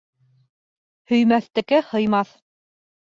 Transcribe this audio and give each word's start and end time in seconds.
Һөймәҫтеке 1.11 1.81
һыймаҫ. 1.91 2.33